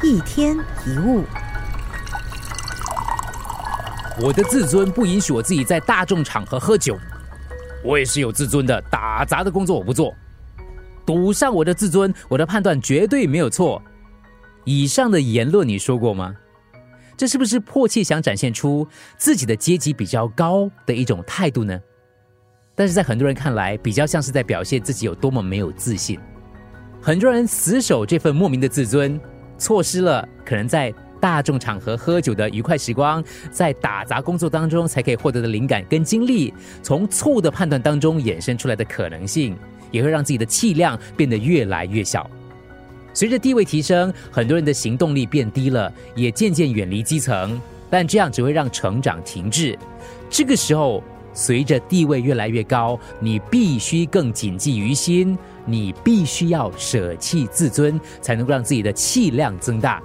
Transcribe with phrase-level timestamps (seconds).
[0.00, 1.24] 一天一物，
[4.20, 6.96] 我的自尊不允许我自己在大众场合喝酒。
[7.82, 10.14] 我也是有自尊的，打杂的工作我不做。
[11.04, 13.82] 赌上我的自尊，我的判断绝对没有错。
[14.64, 16.32] 以上的言论你说过吗？
[17.16, 18.86] 这是不是迫切想展现出
[19.16, 21.76] 自己的阶级比较高的一种态度呢？
[22.76, 26.20] 但是在很多人看来，比较像是在表现自己有多么没有自信。
[27.02, 29.20] 很多人死守这份莫名的自尊，
[29.58, 39.56] 错失了可能在大众场合喝酒的愉快时光，在打杂工作当中才可以获得的灵感跟精力，从错误的判断当中衍生出来的可能性，
[39.90, 42.30] 也会让自己的气量变得越来越小。
[43.12, 49.76] 随着地位提升，很多人的行动力变低了，也渐渐远离基层，但这样只会让成长停滞。
[50.30, 51.02] 这个时候，
[51.38, 60.02] 随着地位越来越高，你必须更谨记于心，你必须要舍弃自尊，才能够让自己的气量增大。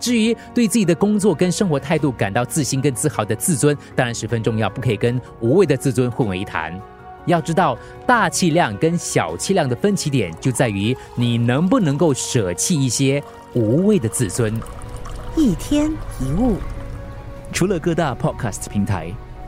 [0.00, 6.80] 至于对自己的工作跟生活态度感到自信跟自豪的自尊，当然十分重要，不可以跟无谓的自尊混为一谈。
[7.26, 14.58] 要知道，大气量跟小气量的分歧点就在于你能不能够舍弃一些无谓的自尊。
[15.36, 15.90] 一天
[16.20, 16.56] 一物，
[17.52, 19.12] 除了各大 podcast 平台，